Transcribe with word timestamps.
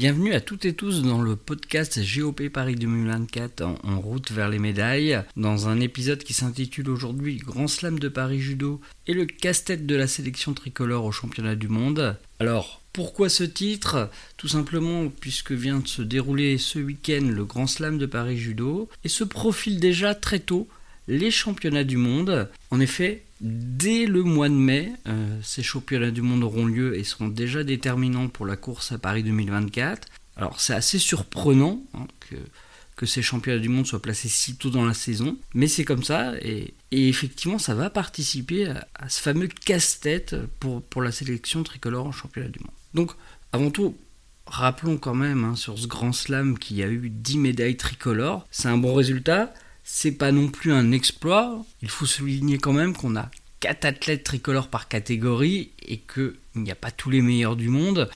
Bienvenue 0.00 0.32
à 0.32 0.40
toutes 0.40 0.64
et 0.64 0.72
tous 0.72 1.02
dans 1.02 1.20
le 1.20 1.36
podcast 1.36 2.00
GOP 2.00 2.48
Paris 2.48 2.74
2024 2.74 3.60
en, 3.84 4.00
route 4.00 4.32
vers 4.32 4.48
les 4.48 4.58
médailles, 4.58 5.20
dans 5.36 5.68
un 5.68 5.78
épisode 5.78 6.24
qui 6.24 6.32
s'intitule 6.32 6.88
aujourd'hui 6.88 7.36
Grand 7.36 7.68
Slam 7.68 7.98
de 7.98 8.08
Paris 8.08 8.40
Judo 8.40 8.80
et 9.06 9.12
le 9.12 9.26
casse-tête 9.26 9.84
de 9.84 9.94
la 9.94 10.06
sélection 10.06 10.54
tricolore 10.54 11.04
au 11.04 11.12
championnat 11.12 11.54
du 11.54 11.68
monde. 11.68 12.16
Alors, 12.38 12.80
pourquoi 12.94 13.28
ce 13.28 13.44
titre? 13.44 14.08
Tout 14.38 14.48
simplement 14.48 15.10
puisque 15.20 15.52
vient 15.52 15.80
de 15.80 15.86
se 15.86 16.00
dérouler 16.00 16.56
ce 16.56 16.78
week-end 16.78 17.26
le 17.28 17.44
Grand 17.44 17.66
Slam 17.66 17.98
de 17.98 18.06
Paris 18.06 18.38
Judo 18.38 18.88
et 19.04 19.10
se 19.10 19.22
profile 19.22 19.80
déjà 19.80 20.14
très 20.14 20.38
tôt 20.38 20.66
les 21.08 21.30
championnats 21.30 21.84
du 21.84 21.98
monde. 21.98 22.48
En 22.70 22.80
effet, 22.80 23.22
dès 23.40 24.06
le 24.06 24.22
mois 24.22 24.48
de 24.48 24.54
mai, 24.54 24.92
euh, 25.06 25.38
ces 25.42 25.62
championnats 25.62 26.10
du 26.10 26.22
monde 26.22 26.44
auront 26.44 26.66
lieu 26.66 26.98
et 26.98 27.04
seront 27.04 27.28
déjà 27.28 27.64
déterminants 27.64 28.28
pour 28.28 28.46
la 28.46 28.56
course 28.56 28.92
à 28.92 28.98
Paris 28.98 29.22
2024. 29.22 30.08
Alors 30.36 30.60
c'est 30.60 30.74
assez 30.74 30.98
surprenant 30.98 31.82
hein, 31.94 32.06
que, 32.20 32.36
ces 33.06 33.22
championnats 33.22 33.60
du 33.60 33.70
monde 33.70 33.86
soient 33.86 34.02
placés 34.02 34.28
si 34.28 34.56
tôt 34.56 34.68
dans 34.68 34.84
la 34.84 34.92
saison, 34.92 35.38
mais 35.54 35.68
c'est 35.68 35.86
comme 35.86 36.02
ça 36.02 36.34
et, 36.42 36.74
effectivement 36.90 37.58
ça 37.58 37.74
va 37.74 37.88
participer 37.88 38.66
à, 38.66 38.86
à 38.94 39.08
ce 39.08 39.22
fameux 39.22 39.48
casse-tête 39.48 40.36
pour, 40.58 40.82
pour 40.82 41.00
la 41.00 41.10
sélection 41.10 41.62
tricolore 41.62 42.06
en 42.06 42.12
championnat 42.12 42.50
du 42.50 42.58
monde. 42.60 42.74
Donc 42.92 43.12
avant 43.52 43.70
tout, 43.70 43.96
rappelons 44.46 44.98
quand 44.98 45.14
même 45.14 45.44
hein, 45.44 45.56
sur 45.56 45.78
ce 45.78 45.86
grand 45.86 46.12
slam 46.12 46.58
qu'il 46.58 46.76
y 46.76 46.82
a 46.82 46.88
eu 46.88 47.08
10 47.08 47.38
médailles 47.38 47.78
tricolores, 47.78 48.46
c'est 48.50 48.68
un 48.68 48.76
bon 48.76 48.92
résultat 48.92 49.54
c'est 49.92 50.12
pas 50.12 50.30
non 50.30 50.48
plus 50.48 50.72
un 50.72 50.92
exploit. 50.92 51.64
Il 51.82 51.90
faut 51.90 52.06
souligner 52.06 52.58
quand 52.58 52.72
même 52.72 52.96
qu'on 52.96 53.16
a 53.16 53.28
4 53.58 53.84
athlètes 53.84 54.22
tricolores 54.22 54.68
par 54.68 54.86
catégorie 54.86 55.72
et 55.86 55.98
qu'il 55.98 56.34
n'y 56.54 56.70
a 56.70 56.76
pas 56.76 56.92
tous 56.92 57.10
les 57.10 57.20
meilleurs 57.20 57.56
du 57.56 57.68
monde. 57.68 58.08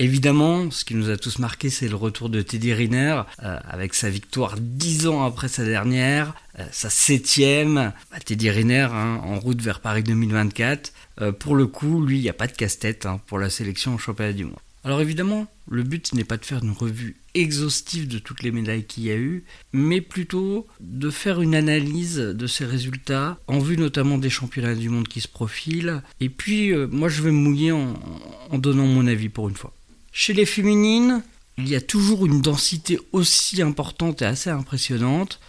Évidemment, 0.00 0.70
ce 0.70 0.84
qui 0.84 0.96
nous 0.96 1.08
a 1.08 1.16
tous 1.16 1.38
marqué, 1.38 1.70
c'est 1.70 1.86
le 1.86 1.94
retour 1.94 2.30
de 2.30 2.42
Teddy 2.42 2.74
Riner, 2.74 3.22
euh, 3.42 3.58
avec 3.64 3.94
sa 3.94 4.10
victoire 4.10 4.56
10 4.58 5.06
ans 5.06 5.24
après 5.24 5.48
sa 5.48 5.64
dernière, 5.64 6.34
euh, 6.58 6.64
sa 6.72 6.90
septième. 6.90 7.92
Bah, 8.10 8.18
Teddy 8.24 8.50
Riner, 8.50 8.88
hein, 8.92 9.20
en 9.22 9.38
route 9.38 9.62
vers 9.62 9.80
Paris 9.80 10.02
2024. 10.02 10.92
Euh, 11.20 11.32
pour 11.32 11.54
le 11.54 11.66
coup, 11.68 12.04
lui, 12.04 12.18
il 12.18 12.22
n'y 12.22 12.28
a 12.28 12.34
pas 12.34 12.48
de 12.48 12.52
casse-tête 12.52 13.06
hein, 13.06 13.20
pour 13.26 13.38
la 13.38 13.50
sélection 13.50 13.94
au 13.94 13.98
championnat 13.98 14.32
du 14.32 14.46
monde. 14.46 14.58
Alors 14.82 15.02
évidemment, 15.02 15.46
le 15.68 15.82
but 15.82 16.14
n'est 16.14 16.24
pas 16.24 16.38
de 16.38 16.44
faire 16.44 16.64
une 16.64 16.72
revue 16.72 17.16
exhaustive 17.34 18.08
de 18.08 18.18
toutes 18.18 18.42
les 18.42 18.50
médailles 18.50 18.86
qu'il 18.86 19.04
y 19.04 19.10
a 19.10 19.16
eu, 19.16 19.44
mais 19.72 20.00
plutôt 20.00 20.66
de 20.80 21.10
faire 21.10 21.42
une 21.42 21.54
analyse 21.54 22.16
de 22.16 22.46
ces 22.46 22.64
résultats, 22.64 23.38
en 23.46 23.58
vue 23.58 23.76
notamment 23.76 24.16
des 24.16 24.30
championnats 24.30 24.74
du 24.74 24.88
monde 24.88 25.06
qui 25.06 25.20
se 25.20 25.28
profilent. 25.28 26.02
Et 26.20 26.30
puis, 26.30 26.72
euh, 26.72 26.88
moi, 26.90 27.08
je 27.08 27.22
vais 27.22 27.30
me 27.30 27.36
mouiller 27.36 27.72
en, 27.72 27.94
donnant 28.58 28.86
mon 28.86 29.06
avis 29.06 29.28
pour 29.28 29.48
une 29.48 29.54
fois. 29.54 29.72
Chez 30.12 30.32
les 30.32 30.46
féminines, 30.46 31.22
il 31.58 31.68
y 31.68 31.76
a 31.76 31.80
toujours 31.80 32.24
une 32.24 32.40
densité 32.40 32.98
aussi 33.12 33.60
importante 33.60 34.22
et 34.22 34.26
assez 34.26 34.50
impressionnante. 34.50 35.40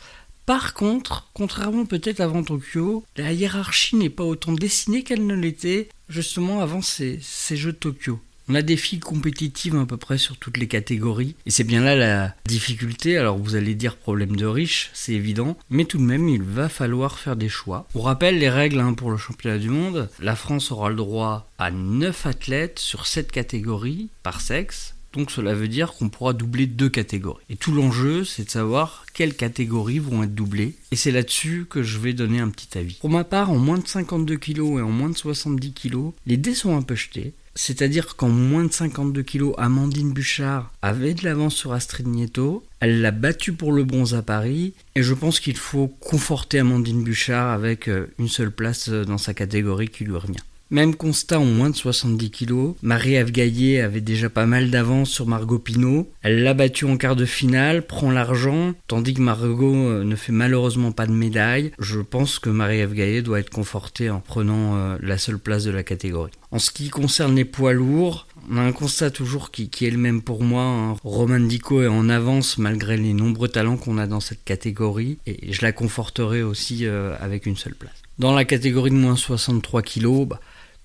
Par 0.46 0.74
contre, 0.74 1.30
contrairement 1.34 1.86
peut-être 1.86 2.20
avant 2.20 2.44
Tokyo, 2.44 3.06
la 3.16 3.32
hiérarchie 3.32 3.96
n'est 3.96 4.10
pas 4.10 4.26
autant 4.26 4.52
dessinée 4.52 5.04
qu'elle 5.04 5.26
ne 5.26 5.36
l'était 5.36 5.88
justement 6.10 6.62
avant 6.62 6.82
ces, 6.82 7.20
ces 7.22 7.56
Jeux 7.56 7.72
de 7.72 7.78
Tokyo. 7.78 8.20
On 8.52 8.56
a 8.56 8.62
des 8.62 8.76
filles 8.76 9.00
compétitives 9.00 9.78
à 9.78 9.86
peu 9.86 9.96
près 9.96 10.18
sur 10.18 10.36
toutes 10.36 10.58
les 10.58 10.68
catégories. 10.68 11.36
Et 11.46 11.52
c'est 11.52 11.64
bien 11.64 11.80
là 11.80 11.96
la 11.96 12.36
difficulté. 12.46 13.18
Alors 13.18 13.38
vous 13.38 13.56
allez 13.56 13.76
dire 13.76 13.96
problème 13.96 14.36
de 14.36 14.46
riche, 14.46 14.90
c'est 14.94 15.14
évident. 15.14 15.58
Mais 15.70 15.86
tout 15.86 15.98
de 15.98 16.04
même, 16.04 16.28
il 16.28 16.44
va 16.44 16.68
falloir 16.68 17.18
faire 17.18 17.38
des 17.38 17.48
choix. 17.48 17.88
On 17.96 18.02
rappelle 18.02 18.40
les 18.40 18.50
règles 18.50 18.82
hein, 18.82 18.94
pour 18.94 19.10
le 19.10 19.16
championnat 19.16 19.58
du 19.58 19.70
monde. 19.70 20.10
La 20.20 20.36
France 20.36 20.70
aura 20.70 20.90
le 20.90 20.96
droit 20.96 21.50
à 21.60 21.72
9 21.72 22.26
athlètes 22.26 22.80
sur 22.80 23.08
7 23.08 23.32
catégories 23.32 24.10
par 24.22 24.42
sexe. 24.42 24.96
Donc 25.14 25.32
cela 25.32 25.54
veut 25.54 25.70
dire 25.70 25.94
qu'on 25.94 26.10
pourra 26.10 26.34
doubler 26.34 26.68
deux 26.68 26.90
catégories. 26.90 27.46
Et 27.50 27.56
tout 27.56 27.72
l'enjeu, 27.72 28.26
c'est 28.26 28.44
de 28.44 28.50
savoir 28.50 29.06
quelles 29.14 29.36
catégories 29.36 30.00
vont 30.00 30.24
être 30.24 30.36
doublées. 30.36 30.76
Et 30.92 30.98
c'est 30.98 31.12
là-dessus 31.12 31.68
que 31.70 31.84
je 31.84 32.00
vais 32.00 32.12
donner 32.12 32.42
un 32.42 32.50
petit 32.50 32.78
avis. 32.78 32.96
Pour 32.96 33.10
ma 33.10 33.24
part, 33.24 33.50
en 33.50 33.58
moins 33.58 33.78
de 33.78 33.88
52 33.88 34.36
kg 34.36 34.60
et 34.60 34.82
en 34.82 34.92
moins 34.92 35.10
de 35.10 35.18
70 35.18 35.72
kg, 35.72 36.12
les 36.28 36.36
dés 36.36 36.54
sont 36.54 36.76
un 36.76 36.82
peu 36.82 36.96
jetés. 36.96 37.34
C'est-à-dire 37.56 38.16
qu'en 38.16 38.30
moins 38.30 38.64
de 38.64 38.72
52 38.72 39.24
kg, 39.24 39.52
Amandine 39.58 40.14
Bouchard 40.14 40.72
avait 40.82 41.14
de 41.14 41.24
l'avance 41.26 41.56
sur 41.56 41.74
Astrid 41.74 42.08
Nieto. 42.08 42.64
Elle 42.80 43.02
l'a 43.02 43.12
battue 43.12 43.54
pour 43.54 43.72
le 43.74 43.84
bronze 43.84 44.16
à 44.16 44.22
Paris. 44.22 44.74
Et 44.96 45.04
je 45.04 45.14
pense 45.14 45.40
qu'il 45.40 45.58
faut 45.58 45.88
conforter 45.88 46.60
Amandine 46.60 47.04
Bouchard 47.04 47.52
avec 47.52 47.88
euh, 47.88 48.08
une 48.20 48.30
seule 48.30 48.52
place 48.52 48.90
euh, 48.90 49.04
dans 49.04 49.18
sa 49.18 49.34
catégorie 49.34 49.90
qui 49.90 50.06
lui 50.06 50.16
revient. 50.16 50.42
Même 50.72 50.96
constat 50.96 51.38
en 51.38 51.46
moins 51.46 51.70
de 51.70 51.76
70 51.76 52.32
kg. 52.32 52.76
Marie-Ève 52.82 53.32
Gaillet 53.32 53.82
avait 53.82 54.00
déjà 54.00 54.30
pas 54.30 54.46
mal 54.46 54.70
d'avance 54.70 55.10
sur 55.10 55.28
Margot 55.28 55.60
Pinot. 55.60 56.10
Elle 56.22 56.44
l'a 56.44 56.54
battue 56.54 56.86
en 56.86 56.96
quart 56.96 57.18
de 57.18 57.26
finale, 57.26 57.86
prend 57.86 58.10
l'argent, 58.10 58.74
tandis 58.88 59.14
que 59.14 59.22
Margot 59.22 59.76
euh, 59.76 60.06
ne 60.06 60.16
fait 60.16 60.32
malheureusement 60.32 60.94
pas 60.94 61.08
de 61.08 61.12
médaille. 61.12 61.74
Je 61.78 62.00
pense 62.00 62.40
que 62.40 62.50
Marie-Ève 62.50 62.94
Gaillet 62.94 63.22
doit 63.22 63.42
être 63.42 63.50
confortée 63.50 64.10
en 64.10 64.22
prenant 64.22 64.78
euh, 64.78 64.98
la 65.02 65.18
seule 65.18 65.40
place 65.40 65.66
de 65.66 65.72
la 65.72 65.84
catégorie. 65.84 66.32
En 66.52 66.60
ce 66.60 66.72
qui 66.72 66.90
concerne 66.90 67.36
les 67.36 67.46
poids 67.46 67.74
lourds, 67.74 68.28
on 68.50 68.58
a 68.58 68.62
un 68.62 68.72
constat 68.72 69.12
toujours 69.12 69.52
qui, 69.52 69.70
est 69.82 69.92
le 69.92 69.98
même 69.98 70.22
pour 70.22 70.42
moi. 70.42 70.64
Hein. 70.64 70.96
Roman 71.04 71.40
Dico 71.40 71.82
est 71.82 71.88
en 71.88 72.08
avance 72.08 72.58
malgré 72.58 72.96
les 72.96 73.14
nombreux 73.14 73.50
talents 73.50 73.78
qu'on 73.78 73.98
a 73.98 74.08
dans 74.08 74.20
cette 74.22 74.44
catégorie 74.46 75.18
et 75.28 75.52
je 75.52 75.62
la 75.64 75.74
conforterai 75.74 76.44
aussi 76.44 76.86
euh, 76.86 77.14
avec 77.20 77.46
une 77.46 77.58
seule 77.58 77.76
place. 77.76 77.92
Dans 78.20 78.34
la 78.34 78.46
catégorie 78.46 78.92
de 78.92 78.96
moins 78.96 79.16
63 79.16 79.82
kg, 79.82 80.28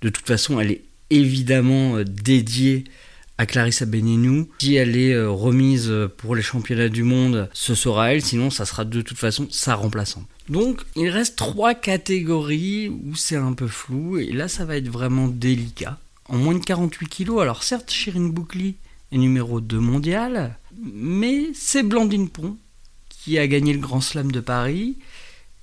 de 0.02 0.08
toute 0.08 0.26
façon, 0.26 0.60
elle 0.60 0.72
est 0.72 0.82
évidemment 1.10 1.96
euh, 1.96 2.04
dédiée 2.04 2.84
à 3.38 3.46
Clarissa 3.46 3.84
Benenou. 3.84 4.48
Si 4.58 4.74
elle 4.74 4.96
est 4.96 5.12
euh, 5.12 5.30
remise 5.30 5.92
pour 6.16 6.34
les 6.34 6.42
championnats 6.42 6.88
du 6.88 7.02
monde, 7.02 7.48
ce 7.52 7.74
sera 7.74 8.12
elle, 8.12 8.22
sinon 8.22 8.50
ça 8.50 8.64
sera 8.64 8.84
de 8.84 9.02
toute 9.02 9.18
façon 9.18 9.46
sa 9.50 9.74
remplaçante. 9.74 10.26
Donc 10.48 10.82
il 10.94 11.08
reste 11.08 11.36
trois 11.36 11.74
catégories 11.74 12.88
où 12.88 13.14
c'est 13.14 13.36
un 13.36 13.52
peu 13.52 13.66
flou, 13.66 14.18
et 14.18 14.32
là 14.32 14.48
ça 14.48 14.64
va 14.64 14.76
être 14.76 14.88
vraiment 14.88 15.28
délicat. 15.28 15.98
En 16.28 16.38
moins 16.38 16.54
de 16.54 16.64
48 16.64 17.08
kilos, 17.08 17.42
alors 17.42 17.62
certes 17.62 17.90
Shirin 17.90 18.28
Boukli 18.28 18.76
est 19.12 19.18
numéro 19.18 19.60
2 19.60 19.78
mondial, 19.78 20.56
mais 20.82 21.48
c'est 21.54 21.82
Blandine 21.82 22.28
Pont 22.28 22.56
qui 23.08 23.38
a 23.38 23.46
gagné 23.48 23.72
le 23.72 23.80
Grand 23.80 24.00
Slam 24.00 24.30
de 24.30 24.38
Paris, 24.38 24.96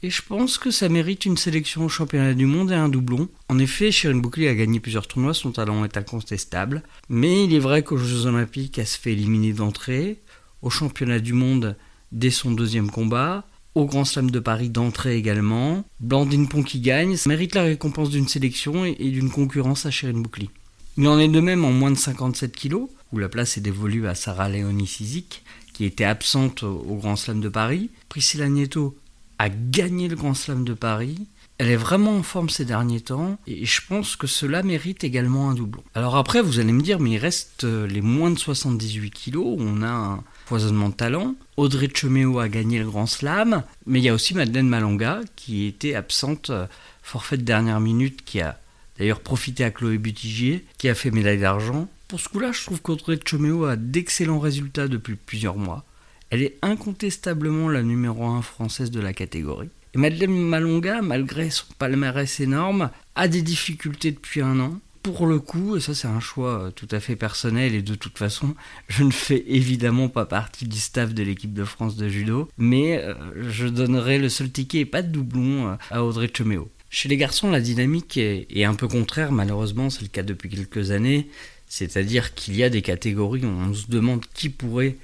et 0.04 0.10
je 0.10 0.22
pense 0.22 0.58
que 0.58 0.70
ça 0.70 0.90
mérite 0.90 1.26
une 1.26 1.38
sélection 1.38 1.86
au 1.86 1.90
championnat 1.90 2.34
du 2.34 2.46
monde 2.46 2.72
et 2.72 2.76
un 2.76 2.90
doublon. 2.90 3.30
En 3.48 3.58
effet, 3.58 3.90
Shirin 3.90 4.18
Boukli 4.18 4.50
a 4.50 4.54
gagné 4.54 4.82
plusieurs 4.82 5.08
tournois, 5.08 5.34
son 5.34 5.52
talent 5.52 5.86
est 5.86 5.96
incontestable. 5.96 6.84
Mais 7.08 7.46
il 7.46 7.54
est 7.54 7.60
vrai 7.60 7.84
qu'aux 7.84 7.98
Jeux 7.98 8.26
Olympiques, 8.26 8.78
elle 8.78 8.86
se 8.86 9.00
fait 9.00 9.14
éliminer 9.14 9.54
d'entrée. 9.54 10.20
Au 10.62 10.70
championnat 10.70 11.20
du 11.20 11.32
monde, 11.32 11.78
dès 12.12 12.32
son 12.32 12.52
deuxième 12.52 12.92
combat. 12.92 13.48
Au 13.76 13.86
Grand 13.86 14.04
Slam 14.04 14.30
de 14.30 14.40
Paris 14.40 14.70
d'entrée 14.70 15.16
également. 15.16 15.86
Blandine 16.02 16.50
Pont 16.50 16.64
qui 16.64 16.82
gagne, 16.82 17.16
ça 17.16 17.30
mérite 17.30 17.56
la 17.56 17.64
récompense 17.64 18.10
d'une 18.10 18.28
sélection 18.28 18.84
et 18.84 19.10
d'une 19.10 19.32
concurrence 19.32 19.86
à 19.86 19.92
Shirin 19.92 20.20
Boukli. 20.20 20.50
Il 20.98 21.08
en 21.08 21.18
est 21.18 21.30
de 21.30 21.40
même 21.40 21.64
en 21.64 21.72
moins 21.72 21.92
de 21.92 21.98
57 21.98 22.56
kg, 22.56 22.76
où 23.14 23.20
la 23.20 23.30
place 23.30 23.58
est 23.58 23.62
dévolue 23.62 24.06
à 24.06 24.16
Sarah 24.16 24.50
Léonie 24.50 24.86
Sizik, 24.86 25.44
qui 25.72 25.86
était 25.86 26.04
absente 26.04 26.64
au 26.64 26.98
Grand 26.98 27.16
Slam 27.16 27.40
de 27.40 27.50
Paris. 27.50 27.90
Priscilla 28.10 28.50
Nieto 28.50 28.96
a 29.40 29.50
gagné 29.50 30.08
le 30.08 30.16
Grand 30.16 30.34
Slam 30.34 30.64
de 30.64 30.74
Paris. 30.74 31.28
Elle 31.60 31.70
est 31.70 31.76
vraiment 31.76 32.18
en 32.18 32.24
forme 32.24 32.50
ces 32.50 32.66
derniers 32.66 33.02
temps 33.02 33.38
et 33.46 33.66
je 33.66 33.82
pense 33.88 34.16
que 34.16 34.28
cela 34.28 34.64
mérite 34.64 35.04
également 35.04 35.50
un 35.50 35.54
doublon. 35.54 35.84
Alors 35.94 36.18
après, 36.18 36.42
vous 36.42 36.60
allez 36.60 36.72
me 36.72 36.82
dire, 36.82 37.00
mais 37.00 37.12
il 37.12 37.18
reste 37.18 37.64
euh, 37.64 37.88
les 37.88 38.02
moins 38.02 38.32
de 38.32 38.40
78 38.40 39.12
kilos 39.12 39.58
on 39.60 39.82
a 39.84 39.90
un 39.90 40.24
foisonnement 40.46 40.90
de 40.90 40.96
talent. 40.96 41.36
Audrey 41.58 41.90
Cheméo 41.94 42.40
a 42.40 42.50
gagné 42.50 42.80
le 42.80 42.86
Grand 42.86 43.06
Slam, 43.06 43.64
mais 43.86 44.00
il 44.00 44.04
y 44.04 44.10
a 44.10 44.14
aussi 44.14 44.34
Madeleine 44.34 44.68
Malonga 44.68 45.22
qui 45.36 45.68
était 45.68 45.94
absente, 45.94 46.50
euh, 46.50 46.66
forfait 47.04 47.38
de 47.38 47.44
dernière 47.44 47.80
minute, 47.80 48.24
qui 48.26 48.42
a 48.42 48.60
d'ailleurs 48.98 49.20
profité 49.20 49.64
à 49.64 49.72
Chloé 49.72 49.98
Butigier, 49.98 50.66
qui 50.78 50.90
a 50.90 50.96
fait 50.96 51.12
médaille 51.12 51.40
d'argent. 51.40 51.88
Pour 52.08 52.20
ce 52.20 52.30
coup-là, 52.30 52.52
je 52.52 52.64
trouve 52.64 52.82
qu'Audrey 52.82 53.20
Cheméo 53.24 53.66
a 53.66 53.76
d'excellents 53.76 54.40
résultats 54.40 54.88
depuis 54.88 55.16
plusieurs 55.16 55.58
mois. 55.58 55.86
Elle 56.34 56.42
est 56.42 56.58
incontestablement 56.64 57.70
la 57.70 57.84
numéro 57.84 58.26
1 58.26 58.42
française 58.42 58.90
de 58.90 59.00
la 59.00 59.14
catégorie. 59.14 59.70
Et 59.94 60.00
Madeleine 60.00 60.36
Malonga, 60.36 61.04
malgré 61.04 61.52
son 61.52 61.68
palmarès 61.78 62.40
énorme, 62.40 62.90
a 63.14 63.28
des 63.28 63.44
difficultés 63.44 64.10
depuis 64.10 64.42
un 64.42 64.60
an. 64.60 64.80
Pour 65.04 65.28
le 65.28 65.38
coup, 65.38 65.78
et 65.78 65.80
ça 65.80 65.94
c'est 65.94 66.08
un 66.08 66.20
choix 66.20 66.60
euh, 66.60 66.72
tout 66.72 66.88
à 66.90 67.00
fait 67.00 67.16
personnel 67.16 67.76
et 67.76 67.84
de 67.84 67.94
toute 67.94 68.18
façon, 68.18 68.56
je 68.88 69.04
ne 69.04 69.12
fais 69.12 69.44
évidemment 69.46 70.10
pas 70.10 70.26
partie 70.26 70.66
du 70.66 70.80
staff 70.80 71.14
de 71.14 71.22
l'équipe 71.22 71.54
de 71.54 71.66
France 71.66 71.98
de 71.98 72.10
judo, 72.10 72.50
mais 72.58 72.98
euh, 72.98 73.14
je 73.52 73.68
donnerai 73.68 74.18
le 74.18 74.30
seul 74.30 74.50
ticket 74.50 74.80
et 74.80 74.86
pas 74.86 75.04
de 75.04 75.10
doublon 75.10 75.68
euh, 75.68 75.76
à 75.92 76.04
Audrey 76.04 76.32
Cheméo. 76.36 76.68
Chez 76.90 77.10
les 77.10 77.18
garçons, 77.18 77.52
la 77.52 77.62
dynamique 77.62 78.18
est, 78.18 78.48
est 78.50 78.64
un 78.64 78.74
peu 78.74 78.88
contraire, 78.88 79.32
malheureusement, 79.32 79.92
c'est 79.92 80.02
le 80.02 80.08
cas 80.08 80.24
depuis 80.24 80.50
quelques 80.50 80.90
années. 80.90 81.30
C'est-à-dire 81.68 82.34
qu'il 82.34 82.56
y 82.56 82.64
a 82.64 82.72
des 82.72 82.82
catégories 82.82 83.46
où 83.46 83.50
on 83.50 83.72
se 83.76 83.86
demande 83.88 84.26
qui 84.34 84.50
pourrait 84.50 84.96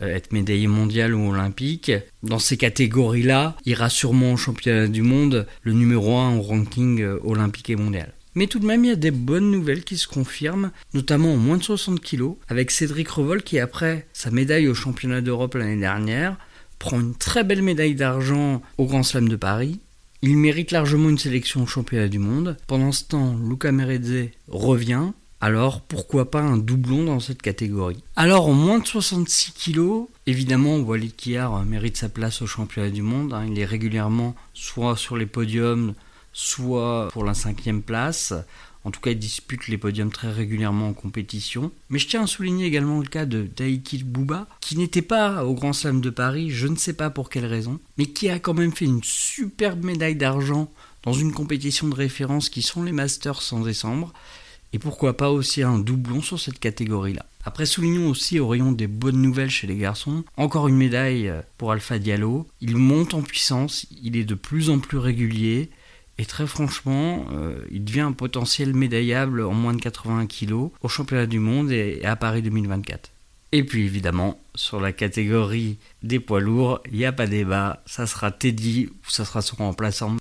être 0.00 0.32
médaillé 0.32 0.66
mondial 0.66 1.14
ou 1.14 1.30
olympique. 1.30 1.92
Dans 2.22 2.38
ces 2.38 2.56
catégories-là, 2.56 3.56
ira 3.66 3.90
sûrement 3.90 4.32
au 4.32 4.36
championnat 4.36 4.88
du 4.88 5.02
monde 5.02 5.46
le 5.62 5.72
numéro 5.72 6.16
1 6.16 6.36
au 6.36 6.42
ranking 6.42 7.02
euh, 7.02 7.18
olympique 7.24 7.70
et 7.70 7.76
mondial. 7.76 8.12
Mais 8.34 8.46
tout 8.46 8.60
de 8.60 8.66
même, 8.66 8.84
il 8.84 8.88
y 8.88 8.92
a 8.92 8.96
des 8.96 9.10
bonnes 9.10 9.50
nouvelles 9.50 9.82
qui 9.82 9.96
se 9.96 10.06
confirment, 10.06 10.70
notamment 10.94 11.34
en 11.34 11.38
moins 11.38 11.56
de 11.56 11.62
60 11.62 12.00
kg, 12.00 12.34
avec 12.48 12.70
Cédric 12.70 13.08
Revol 13.08 13.42
qui, 13.42 13.58
après 13.58 14.06
sa 14.12 14.30
médaille 14.30 14.68
au 14.68 14.74
championnat 14.74 15.20
d'Europe 15.20 15.54
l'année 15.54 15.80
dernière, 15.80 16.36
prend 16.78 17.00
une 17.00 17.16
très 17.16 17.42
belle 17.42 17.62
médaille 17.62 17.96
d'argent 17.96 18.62
au 18.76 18.86
Grand 18.86 19.02
Slam 19.02 19.28
de 19.28 19.36
Paris. 19.36 19.80
Il 20.22 20.36
mérite 20.36 20.70
largement 20.72 21.08
une 21.08 21.18
sélection 21.18 21.62
au 21.62 21.66
championnat 21.66 22.08
du 22.08 22.18
monde. 22.18 22.56
Pendant 22.66 22.92
ce 22.92 23.04
temps, 23.04 23.36
Luca 23.36 23.72
Meredze 23.72 24.30
revient. 24.48 25.12
Alors 25.40 25.82
pourquoi 25.82 26.30
pas 26.30 26.40
un 26.40 26.56
doublon 26.56 27.04
dans 27.04 27.20
cette 27.20 27.42
catégorie? 27.42 28.02
Alors 28.16 28.48
en 28.48 28.54
moins 28.54 28.80
de 28.80 28.86
66 28.86 29.52
kg, 29.52 30.06
évidemment 30.26 30.78
Walid 30.78 31.14
Kiar 31.14 31.64
mérite 31.64 31.96
sa 31.96 32.08
place 32.08 32.42
au 32.42 32.46
championnat 32.46 32.90
du 32.90 33.02
monde. 33.02 33.32
Hein. 33.32 33.46
Il 33.48 33.58
est 33.58 33.64
régulièrement 33.64 34.34
soit 34.52 34.96
sur 34.96 35.16
les 35.16 35.26
podiums, 35.26 35.94
soit 36.32 37.08
pour 37.12 37.24
la 37.24 37.34
cinquième 37.34 37.82
place. 37.82 38.34
En 38.84 38.90
tout 38.90 39.00
cas, 39.00 39.10
il 39.10 39.18
dispute 39.18 39.68
les 39.68 39.76
podiums 39.76 40.10
très 40.10 40.30
régulièrement 40.30 40.88
en 40.88 40.92
compétition. 40.92 41.72
Mais 41.90 41.98
je 41.98 42.08
tiens 42.08 42.22
à 42.22 42.26
souligner 42.26 42.64
également 42.64 43.00
le 43.00 43.06
cas 43.06 43.26
de 43.26 43.42
Daiki 43.42 44.02
Bouba, 44.02 44.46
qui 44.60 44.78
n'était 44.78 45.02
pas 45.02 45.44
au 45.44 45.52
Grand 45.52 45.72
Slam 45.72 46.00
de 46.00 46.10
Paris, 46.10 46.50
je 46.50 46.68
ne 46.68 46.76
sais 46.76 46.94
pas 46.94 47.10
pour 47.10 47.28
quelle 47.28 47.44
raison, 47.44 47.80
mais 47.98 48.06
qui 48.06 48.28
a 48.28 48.38
quand 48.38 48.54
même 48.54 48.72
fait 48.72 48.86
une 48.86 49.02
superbe 49.02 49.84
médaille 49.84 50.16
d'argent 50.16 50.70
dans 51.02 51.12
une 51.12 51.32
compétition 51.32 51.88
de 51.88 51.94
référence 51.94 52.48
qui 52.48 52.62
sont 52.62 52.82
les 52.82 52.92
Masters 52.92 53.52
en 53.52 53.60
décembre. 53.60 54.12
Et 54.72 54.78
pourquoi 54.78 55.16
pas 55.16 55.30
aussi 55.30 55.62
un 55.62 55.78
doublon 55.78 56.20
sur 56.20 56.38
cette 56.38 56.58
catégorie-là. 56.58 57.24
Après, 57.44 57.64
soulignons 57.64 58.10
aussi 58.10 58.38
au 58.38 58.48
rayon 58.48 58.72
des 58.72 58.86
bonnes 58.86 59.22
nouvelles 59.22 59.50
chez 59.50 59.66
les 59.66 59.76
garçons. 59.76 60.24
Encore 60.36 60.68
une 60.68 60.76
médaille 60.76 61.32
pour 61.56 61.72
Alpha 61.72 61.98
Diallo. 61.98 62.46
Il 62.60 62.76
monte 62.76 63.14
en 63.14 63.22
puissance, 63.22 63.86
il 64.02 64.16
est 64.16 64.24
de 64.24 64.34
plus 64.34 64.68
en 64.68 64.78
plus 64.78 64.98
régulier. 64.98 65.70
Et 66.18 66.26
très 66.26 66.46
franchement, 66.46 67.26
euh, 67.32 67.64
il 67.70 67.84
devient 67.84 68.00
un 68.00 68.12
potentiel 68.12 68.74
médaillable 68.74 69.42
en 69.42 69.54
moins 69.54 69.72
de 69.72 69.80
80 69.80 70.26
kg 70.26 70.70
au 70.82 70.88
championnat 70.88 71.26
du 71.26 71.38
monde 71.38 71.70
et 71.70 72.04
à 72.04 72.16
Paris 72.16 72.42
2024. 72.42 73.10
Et 73.52 73.64
puis 73.64 73.84
évidemment, 73.84 74.38
sur 74.54 74.80
la 74.80 74.92
catégorie 74.92 75.78
des 76.02 76.20
poids 76.20 76.40
lourds, 76.40 76.80
il 76.90 76.98
n'y 76.98 77.06
a 77.06 77.12
pas 77.12 77.26
débat, 77.26 77.82
ça 77.86 78.06
sera 78.06 78.30
Teddy 78.30 78.88
ou 78.90 79.10
ça 79.10 79.24
sera 79.24 79.40
son 79.40 79.56
remplaçant. 79.56 80.16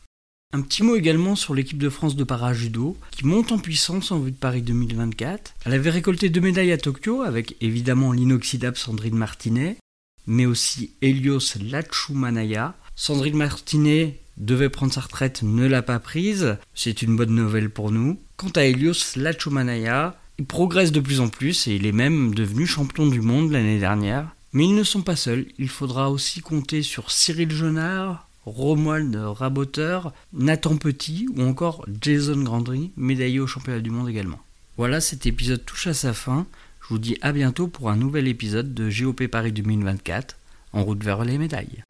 Un 0.54 0.62
petit 0.62 0.82
mot 0.82 0.96
également 0.96 1.36
sur 1.36 1.54
l'équipe 1.54 1.78
de 1.78 1.90
France 1.90 2.16
de 2.16 2.24
para-judo 2.24 2.96
qui 3.12 3.26
monte 3.26 3.52
en 3.52 3.60
puissance 3.60 4.12
en 4.12 4.20
vue 4.20 4.32
de 4.32 4.38
Paris 4.38 4.62
2024. 4.62 5.54
Elle 5.66 5.74
avait 5.74 5.90
récolté 5.90 6.30
deux 6.30 6.40
médailles 6.40 6.72
à 6.72 6.78
Tokyo 6.78 7.22
avec 7.22 7.58
évidemment 7.60 8.14
l'inoxydable 8.14 8.78
Sandrine 8.78 9.18
Martinet, 9.18 9.76
mais 10.26 10.46
aussi 10.46 10.92
Helios 11.02 11.58
Lachumanaya. 11.62 12.76
Sandrine 12.96 13.36
Martinet 13.36 14.20
devait 14.38 14.70
prendre 14.70 14.94
sa 14.94 15.02
retraite, 15.02 15.44
ne 15.44 15.68
l'a 15.68 15.82
pas 15.82 16.00
prise. 16.00 16.58
C'est 16.74 17.02
une 17.02 17.18
bonne 17.18 17.36
nouvelle 17.36 17.70
pour 17.70 17.92
nous. 17.92 18.18
Quant 18.38 18.52
à 18.56 18.64
Helios 18.64 19.18
Lachumanaya, 19.18 20.18
il 20.40 20.46
progresse 20.46 20.94
de 20.94 21.02
plus 21.02 21.20
en 21.20 21.28
plus 21.28 21.68
et 21.68 21.76
il 21.76 21.86
est 21.86 21.92
même 21.92 22.34
devenu 22.34 22.66
champion 22.66 23.08
du 23.08 23.20
monde 23.20 23.52
l'année 23.52 23.80
dernière. 23.80 24.30
Mais 24.54 24.64
ils 24.64 24.76
ne 24.76 24.84
sont 24.84 25.02
pas 25.02 25.18
seuls, 25.18 25.46
il 25.58 25.68
faudra 25.68 26.10
aussi 26.10 26.40
compter 26.40 26.84
sur 26.84 27.12
Cyril 27.12 27.52
Jonard, 27.52 28.27
Romuald 28.48 29.14
Raboteur, 29.14 30.14
Nathan 30.32 30.78
Petit 30.78 31.28
ou 31.36 31.42
encore 31.42 31.86
Jason 32.02 32.42
Grandry, 32.44 32.92
médaillé 32.96 33.42
au 33.42 33.48
championnat 33.48 33.82
du 33.82 33.90
monde 33.90 34.08
également. 34.08 34.40
Voilà, 34.78 35.02
cet 35.02 35.26
épisode 35.26 35.66
touche 35.66 35.88
à 35.88 35.94
sa 35.94 36.14
fin. 36.14 36.48
Je 36.82 36.88
vous 36.88 36.98
dis 36.98 37.18
à 37.22 37.34
bientôt 37.34 37.68
pour 37.68 37.90
un 37.90 37.98
nouvel 37.98 38.26
épisode 38.30 38.74
de 38.74 38.90
GOP 38.90 39.28
Paris 39.28 39.52
2024, 39.52 40.38
en 40.72 40.84
route 40.86 41.04
vers 41.04 41.26
les 41.26 41.38
médailles. 41.38 41.84